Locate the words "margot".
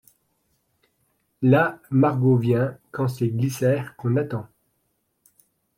1.91-2.35